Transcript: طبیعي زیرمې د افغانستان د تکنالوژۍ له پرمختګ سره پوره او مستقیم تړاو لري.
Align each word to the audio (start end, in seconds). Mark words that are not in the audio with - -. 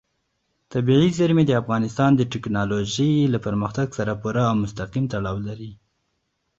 طبیعي 0.71 1.09
زیرمې 1.17 1.43
د 1.47 1.51
افغانستان 1.61 2.11
د 2.15 2.21
تکنالوژۍ 2.33 3.13
له 3.33 3.39
پرمختګ 3.45 3.87
سره 3.97 4.11
پوره 4.21 4.43
او 4.49 4.55
مستقیم 4.63 5.05
تړاو 5.13 5.37
لري. 5.47 5.71